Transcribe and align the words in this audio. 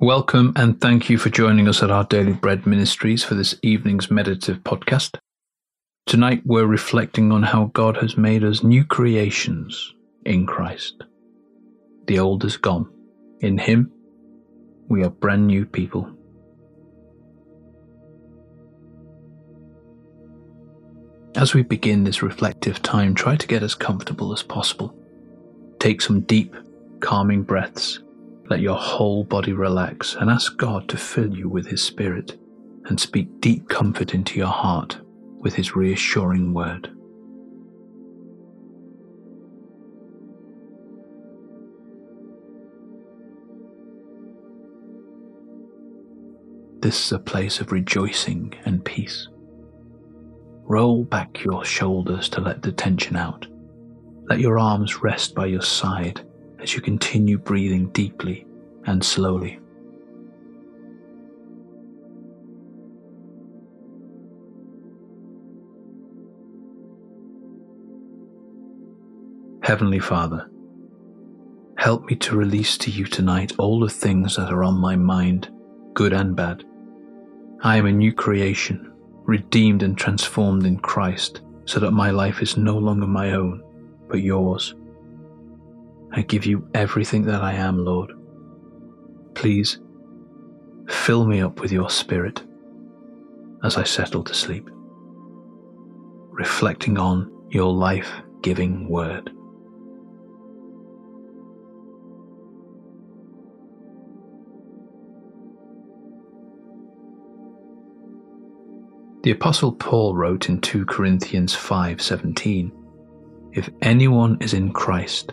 Welcome 0.00 0.52
and 0.56 0.78
thank 0.78 1.08
you 1.08 1.16
for 1.16 1.30
joining 1.30 1.68
us 1.68 1.82
at 1.82 1.90
our 1.90 2.04
Daily 2.04 2.34
Bread 2.34 2.66
Ministries 2.66 3.24
for 3.24 3.34
this 3.34 3.54
evening's 3.62 4.10
meditative 4.10 4.62
podcast. 4.62 5.16
Tonight 6.04 6.42
we're 6.44 6.66
reflecting 6.66 7.32
on 7.32 7.42
how 7.42 7.70
God 7.72 7.96
has 7.96 8.14
made 8.14 8.44
us 8.44 8.62
new 8.62 8.84
creations 8.84 9.94
in 10.26 10.44
Christ. 10.44 11.02
The 12.08 12.18
old 12.18 12.44
is 12.44 12.58
gone. 12.58 12.92
In 13.40 13.56
Him, 13.56 13.90
we 14.88 15.02
are 15.02 15.08
brand 15.08 15.46
new 15.46 15.64
people. 15.64 16.06
As 21.36 21.54
we 21.54 21.62
begin 21.62 22.04
this 22.04 22.22
reflective 22.22 22.82
time, 22.82 23.14
try 23.14 23.34
to 23.34 23.46
get 23.46 23.62
as 23.62 23.74
comfortable 23.74 24.34
as 24.34 24.42
possible. 24.42 24.94
Take 25.78 26.02
some 26.02 26.20
deep, 26.20 26.54
calming 27.00 27.44
breaths 27.44 28.00
let 28.48 28.60
your 28.60 28.76
whole 28.76 29.24
body 29.24 29.52
relax 29.52 30.14
and 30.14 30.30
ask 30.30 30.56
God 30.56 30.88
to 30.88 30.96
fill 30.96 31.36
you 31.36 31.48
with 31.48 31.66
His 31.66 31.82
Spirit 31.82 32.38
and 32.86 33.00
speak 33.00 33.40
deep 33.40 33.68
comfort 33.68 34.14
into 34.14 34.38
your 34.38 34.46
heart 34.46 34.98
with 35.40 35.54
His 35.54 35.74
reassuring 35.74 36.54
word. 36.54 36.90
This 46.80 47.06
is 47.06 47.12
a 47.12 47.18
place 47.18 47.60
of 47.60 47.72
rejoicing 47.72 48.54
and 48.64 48.84
peace. 48.84 49.28
Roll 50.68 51.04
back 51.04 51.42
your 51.42 51.64
shoulders 51.64 52.28
to 52.28 52.40
let 52.40 52.62
the 52.62 52.70
tension 52.70 53.16
out. 53.16 53.46
Let 54.28 54.38
your 54.38 54.58
arms 54.58 55.02
rest 55.02 55.34
by 55.34 55.46
your 55.46 55.62
side 55.62 56.24
as 56.66 56.74
you 56.74 56.80
continue 56.80 57.38
breathing 57.38 57.86
deeply 57.90 58.44
and 58.86 59.04
slowly. 59.04 59.60
Heavenly 69.62 70.00
Father, 70.00 70.50
help 71.78 72.04
me 72.06 72.16
to 72.16 72.36
release 72.36 72.76
to 72.78 72.90
you 72.90 73.04
tonight 73.04 73.52
all 73.58 73.78
the 73.78 73.88
things 73.88 74.34
that 74.34 74.50
are 74.50 74.64
on 74.64 74.74
my 74.74 74.96
mind, 74.96 75.48
good 75.94 76.12
and 76.12 76.34
bad. 76.34 76.64
I 77.62 77.76
am 77.76 77.86
a 77.86 77.92
new 77.92 78.12
creation, 78.12 78.92
redeemed 79.22 79.84
and 79.84 79.96
transformed 79.96 80.66
in 80.66 80.80
Christ, 80.80 81.42
so 81.64 81.78
that 81.78 81.92
my 81.92 82.10
life 82.10 82.42
is 82.42 82.56
no 82.56 82.76
longer 82.76 83.06
my 83.06 83.34
own, 83.34 83.62
but 84.08 84.20
yours. 84.20 84.74
I 86.16 86.22
give 86.22 86.46
you 86.46 86.66
everything 86.72 87.26
that 87.26 87.42
I 87.42 87.52
am, 87.52 87.84
Lord. 87.84 88.10
Please 89.34 89.78
fill 90.88 91.26
me 91.26 91.42
up 91.42 91.60
with 91.60 91.70
your 91.70 91.90
spirit 91.90 92.42
as 93.62 93.76
I 93.76 93.84
settle 93.84 94.24
to 94.24 94.32
sleep, 94.32 94.66
reflecting 96.30 96.96
on 96.96 97.30
your 97.50 97.70
life 97.70 98.10
giving 98.40 98.88
word. 98.88 99.30
The 109.22 109.32
apostle 109.32 109.72
Paul 109.72 110.14
wrote 110.14 110.48
in 110.48 110.62
2 110.62 110.86
Corinthians 110.86 111.54
5:17, 111.54 112.72
If 113.52 113.68
anyone 113.82 114.38
is 114.40 114.54
in 114.54 114.72
Christ, 114.72 115.32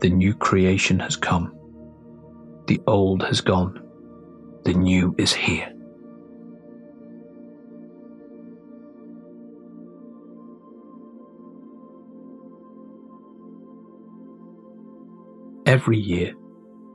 the 0.00 0.10
new 0.10 0.34
creation 0.34 1.00
has 1.00 1.16
come. 1.16 1.54
The 2.66 2.80
old 2.86 3.22
has 3.24 3.40
gone. 3.40 3.84
The 4.64 4.74
new 4.74 5.14
is 5.18 5.32
here. 5.32 5.72
Every 15.66 15.98
year, 15.98 16.34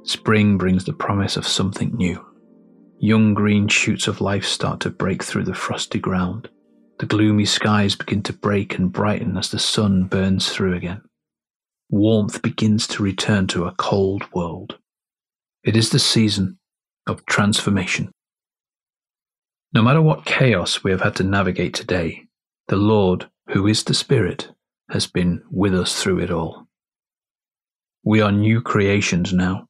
spring 0.03 0.57
brings 0.57 0.85
the 0.85 0.93
promise 0.93 1.37
of 1.37 1.45
something 1.45 1.95
new. 1.95 2.23
Young 2.99 3.33
green 3.33 3.67
shoots 3.67 4.07
of 4.07 4.21
life 4.21 4.45
start 4.45 4.79
to 4.81 4.89
break 4.89 5.23
through 5.23 5.43
the 5.43 5.53
frosty 5.53 5.99
ground. 5.99 6.49
The 6.99 7.05
gloomy 7.05 7.45
skies 7.45 7.95
begin 7.95 8.23
to 8.23 8.33
break 8.33 8.77
and 8.77 8.91
brighten 8.91 9.37
as 9.37 9.51
the 9.51 9.59
sun 9.59 10.05
burns 10.05 10.49
through 10.49 10.75
again 10.75 11.01
warmth 11.93 12.41
begins 12.41 12.87
to 12.87 13.03
return 13.03 13.45
to 13.45 13.65
a 13.65 13.75
cold 13.75 14.23
world. 14.33 14.79
It 15.63 15.77
is 15.77 15.91
the 15.91 15.99
season 15.99 16.57
of 17.05 17.23
transformation. 17.27 18.11
No 19.73 19.83
matter 19.83 20.01
what 20.01 20.25
chaos 20.25 20.83
we 20.83 20.89
have 20.89 21.01
had 21.01 21.15
to 21.17 21.23
navigate 21.23 21.75
today, 21.75 22.23
the 22.67 22.77
Lord, 22.77 23.29
who 23.49 23.67
is 23.67 23.83
the 23.83 23.93
Spirit, 23.93 24.49
has 24.89 25.05
been 25.05 25.43
with 25.51 25.75
us 25.75 26.01
through 26.01 26.19
it 26.19 26.31
all. 26.31 26.65
We 28.03 28.21
are 28.21 28.31
new 28.31 28.59
creations 28.59 29.31
now, 29.31 29.67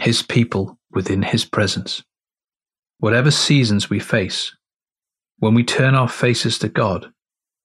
His 0.00 0.22
people 0.22 0.78
within 0.90 1.20
His 1.20 1.44
presence. 1.44 2.02
Whatever 3.00 3.30
seasons 3.30 3.90
we 3.90 4.00
face, 4.00 4.56
when 5.40 5.52
we 5.52 5.62
turn 5.62 5.94
our 5.94 6.08
faces 6.08 6.58
to 6.60 6.70
God, 6.70 7.12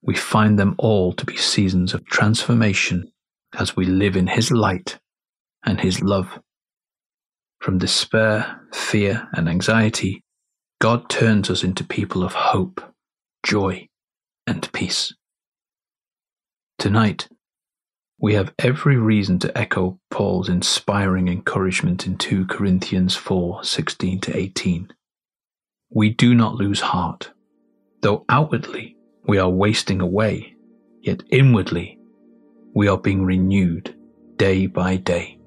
we 0.02 0.16
find 0.16 0.60
them 0.60 0.76
all 0.78 1.14
to 1.14 1.26
be 1.26 1.38
seasons 1.38 1.94
of 1.94 2.06
transformation 2.06 3.10
as 3.58 3.76
we 3.76 3.86
live 3.86 4.16
in 4.16 4.28
His 4.28 4.52
light 4.52 5.00
and 5.66 5.80
His 5.82 6.02
love. 6.02 6.40
From 7.60 7.78
despair, 7.78 8.62
fear, 8.74 9.28
and 9.34 9.48
anxiety, 9.48 10.24
God 10.80 11.10
turns 11.10 11.50
us 11.50 11.64
into 11.64 11.84
people 11.84 12.24
of 12.24 12.34
hope, 12.34 12.82
joy, 13.44 13.88
and 14.48 14.72
peace. 14.74 15.14
Tonight, 16.80 17.30
we 18.20 18.34
have 18.34 18.54
every 18.60 18.98
reason 18.98 19.38
to 19.40 19.58
echo 19.58 20.00
Paul's 20.10 20.50
inspiring 20.50 21.28
encouragement 21.28 22.08
in 22.08 22.18
2 22.18 22.46
Corinthians 22.46 23.16
4 23.16 23.64
16 23.64 24.22
to 24.22 24.38
18. 24.38 24.94
We 25.90 26.10
do 26.10 26.34
not 26.34 26.56
lose 26.56 26.82
heart. 26.82 27.32
Though 28.02 28.26
outwardly 28.30 28.96
we 29.28 29.38
are 29.38 29.50
wasting 29.50 30.02
away, 30.02 30.56
yet 31.02 31.22
inwardly 31.30 32.00
we 32.74 32.88
are 32.88 32.98
being 32.98 33.24
renewed 33.24 33.96
day 34.38 34.66
by 34.66 34.96
day. 34.96 35.38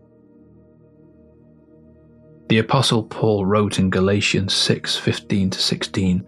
The 2.48 2.58
apostle 2.58 3.02
Paul 3.02 3.46
wrote 3.46 3.78
in 3.78 3.88
Galatians 3.90 4.52
6:15 4.52 5.50
to 5.50 5.58
16, 5.58 6.20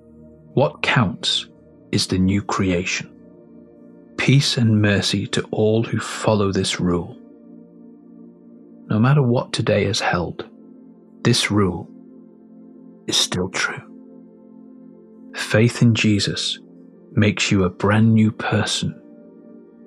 what 0.55 0.83
counts 0.83 1.49
is 1.93 2.07
the 2.07 2.19
new 2.19 2.43
creation. 2.43 3.11
Peace 4.17 4.57
and 4.57 4.81
mercy 4.81 5.27
to 5.29 5.43
all 5.51 5.83
who 5.83 5.99
follow 5.99 6.51
this 6.51 6.81
rule. 6.81 7.17
No 8.89 8.99
matter 8.99 9.23
what 9.23 9.53
today 9.53 9.85
has 9.85 10.01
held, 10.01 10.47
this 11.23 11.51
rule 11.51 11.89
is 13.07 13.17
still 13.17 13.51
true. 13.51 13.83
Faith 15.35 15.83
in 15.83 15.95
Jesus 15.95 16.59
makes 17.13 17.51
you 17.51 17.65
a 17.65 17.71
brand 17.71 18.15
new 18.15 18.33
person 18.33 19.01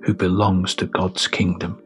who 0.09 0.15
belongs 0.15 0.73
to 0.73 0.87
God's 0.87 1.27
kingdom. 1.27 1.79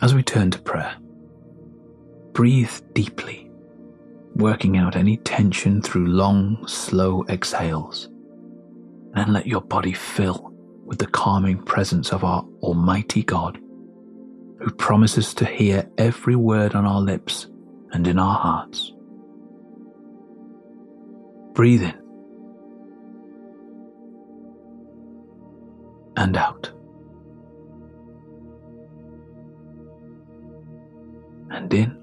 As 0.00 0.14
we 0.14 0.22
turn 0.22 0.52
to 0.52 0.60
prayer, 0.60 0.96
breathe 2.32 2.70
deeply, 2.92 3.50
working 4.36 4.76
out 4.76 4.94
any 4.94 5.16
tension 5.16 5.82
through 5.82 6.06
long, 6.06 6.64
slow 6.68 7.24
exhales. 7.28 8.10
Then 9.12 9.32
let 9.32 9.48
your 9.48 9.62
body 9.62 9.92
fill 9.92 10.54
with 10.84 11.00
the 11.00 11.08
calming 11.08 11.60
presence 11.64 12.12
of 12.12 12.22
our 12.22 12.46
Almighty 12.62 13.24
God, 13.24 13.58
who 14.60 14.70
promises 14.70 15.34
to 15.34 15.44
hear 15.44 15.90
every 15.98 16.36
word 16.36 16.76
on 16.76 16.86
our 16.86 17.00
lips 17.00 17.48
and 17.92 18.06
in 18.06 18.18
our 18.18 18.38
hearts. 18.38 18.92
Breathe 21.54 21.82
in 21.82 22.00
and 26.16 26.36
out. 26.36 26.70
And 31.50 31.72
in 31.74 31.96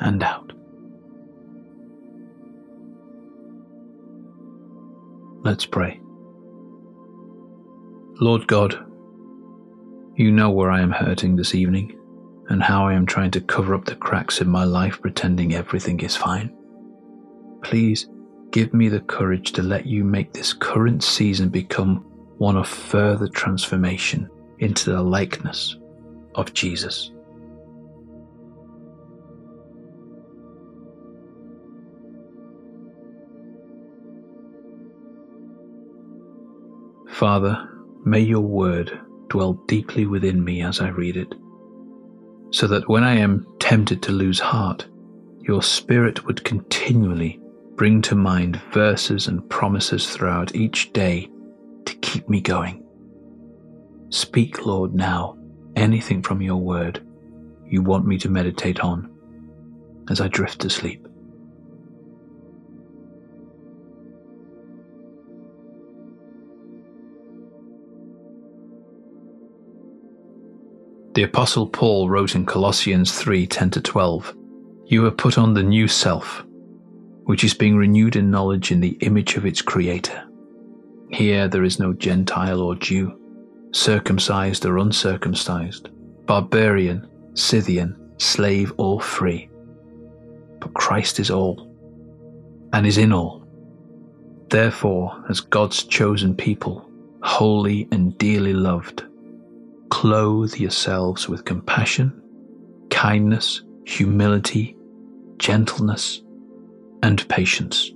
and 0.00 0.22
out. 0.22 0.52
Let's 5.44 5.66
pray. 5.66 6.00
Lord 8.20 8.46
God, 8.46 8.87
you 10.18 10.32
know 10.32 10.50
where 10.50 10.72
I 10.72 10.80
am 10.80 10.90
hurting 10.90 11.36
this 11.36 11.54
evening, 11.54 11.96
and 12.48 12.60
how 12.60 12.88
I 12.88 12.94
am 12.94 13.06
trying 13.06 13.30
to 13.30 13.40
cover 13.40 13.72
up 13.72 13.84
the 13.84 13.94
cracks 13.94 14.40
in 14.40 14.48
my 14.48 14.64
life 14.64 15.00
pretending 15.00 15.54
everything 15.54 16.00
is 16.00 16.16
fine. 16.16 16.52
Please 17.62 18.08
give 18.50 18.74
me 18.74 18.88
the 18.88 18.98
courage 18.98 19.52
to 19.52 19.62
let 19.62 19.86
you 19.86 20.02
make 20.02 20.32
this 20.32 20.52
current 20.52 21.04
season 21.04 21.50
become 21.50 21.98
one 22.38 22.56
of 22.56 22.66
further 22.66 23.28
transformation 23.28 24.28
into 24.58 24.90
the 24.90 25.00
likeness 25.00 25.76
of 26.34 26.52
Jesus. 26.52 27.12
Father, 37.08 37.68
may 38.04 38.20
your 38.20 38.40
word 38.40 39.00
dwell 39.28 39.54
deeply 39.66 40.06
within 40.06 40.44
me 40.44 40.62
as 40.62 40.80
I 40.80 40.88
read 40.88 41.16
it, 41.16 41.34
so 42.50 42.66
that 42.66 42.88
when 42.88 43.04
I 43.04 43.16
am 43.16 43.46
tempted 43.58 44.02
to 44.04 44.12
lose 44.12 44.40
heart, 44.40 44.86
your 45.40 45.62
Spirit 45.62 46.26
would 46.26 46.44
continually 46.44 47.40
bring 47.74 48.02
to 48.02 48.14
mind 48.14 48.60
verses 48.72 49.28
and 49.28 49.48
promises 49.48 50.10
throughout 50.10 50.54
each 50.54 50.92
day 50.92 51.30
to 51.86 51.94
keep 51.96 52.28
me 52.28 52.40
going. 52.40 52.84
Speak, 54.10 54.66
Lord, 54.66 54.94
now 54.94 55.38
anything 55.76 56.22
from 56.22 56.42
your 56.42 56.56
word 56.56 57.04
you 57.66 57.82
want 57.82 58.06
me 58.06 58.18
to 58.18 58.28
meditate 58.28 58.80
on 58.80 59.10
as 60.10 60.20
I 60.20 60.28
drift 60.28 60.60
to 60.60 60.70
sleep. 60.70 61.07
The 71.18 71.24
Apostle 71.24 71.66
Paul 71.66 72.08
wrote 72.08 72.36
in 72.36 72.46
Colossians 72.46 73.10
3 73.10 73.44
10 73.44 73.70
12, 73.72 74.36
You 74.86 75.02
have 75.02 75.16
put 75.16 75.36
on 75.36 75.52
the 75.52 75.64
new 75.64 75.88
self, 75.88 76.46
which 77.24 77.42
is 77.42 77.54
being 77.54 77.76
renewed 77.76 78.14
in 78.14 78.30
knowledge 78.30 78.70
in 78.70 78.78
the 78.78 78.96
image 79.00 79.34
of 79.34 79.44
its 79.44 79.60
Creator. 79.60 80.28
Here 81.10 81.48
there 81.48 81.64
is 81.64 81.80
no 81.80 81.92
Gentile 81.92 82.60
or 82.60 82.76
Jew, 82.76 83.18
circumcised 83.72 84.64
or 84.64 84.78
uncircumcised, 84.78 85.88
barbarian, 86.24 87.10
Scythian, 87.34 88.12
slave 88.18 88.72
or 88.76 89.00
free. 89.00 89.50
But 90.60 90.74
Christ 90.74 91.18
is 91.18 91.32
all, 91.32 91.68
and 92.72 92.86
is 92.86 92.96
in 92.96 93.12
all. 93.12 93.44
Therefore, 94.50 95.24
as 95.28 95.40
God's 95.40 95.82
chosen 95.82 96.36
people, 96.36 96.88
holy 97.24 97.88
and 97.90 98.16
dearly 98.18 98.52
loved, 98.52 99.02
clothe 99.90 100.54
yourselves 100.56 101.28
with 101.28 101.44
compassion, 101.44 102.22
kindness, 102.90 103.62
humility, 103.84 104.76
gentleness, 105.38 106.22
and 107.02 107.26
patience. 107.28 107.92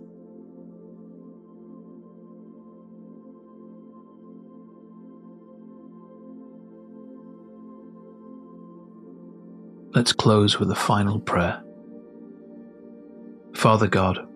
Let's 9.95 10.13
close 10.13 10.59
with 10.59 10.71
a 10.71 10.75
final 10.75 11.21
prayer. 11.21 11.63
Father 13.55 13.87
God, 13.87 14.27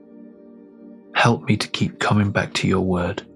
help 1.15 1.45
me 1.45 1.57
to 1.57 1.67
keep 1.69 1.99
coming 1.99 2.31
back 2.31 2.53
to 2.55 2.69
your 2.69 2.83
word, 2.83 3.27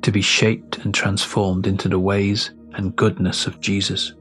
to 0.00 0.10
be 0.10 0.22
shaped 0.22 0.78
and 0.78 0.94
transformed 0.94 1.66
into 1.66 1.88
the 1.90 1.98
ways 1.98 2.52
and 2.76 2.94
goodness 2.94 3.46
of 3.46 3.60
Jesus. 3.60 4.14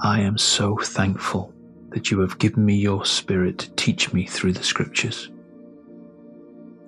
I 0.00 0.20
am 0.20 0.38
so 0.38 0.76
thankful 0.76 1.52
that 1.90 2.10
you 2.10 2.20
have 2.20 2.38
given 2.38 2.64
me 2.64 2.74
your 2.74 3.04
Spirit 3.04 3.58
to 3.58 3.70
teach 3.72 4.12
me 4.12 4.26
through 4.26 4.54
the 4.54 4.62
Scriptures. 4.62 5.30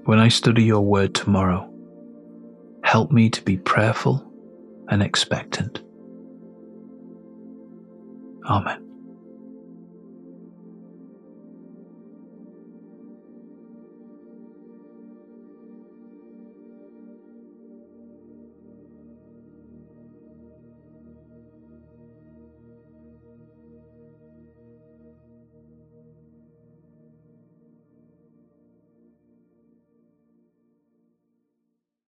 When 0.04 0.18
I 0.18 0.28
study 0.28 0.64
your 0.64 0.80
word 0.80 1.14
tomorrow, 1.14 1.70
help 2.82 3.10
me 3.10 3.30
to 3.30 3.42
be 3.42 3.56
prayerful 3.56 4.24
and 4.88 5.02
expectant. 5.02 5.82
Amen. 8.46 8.83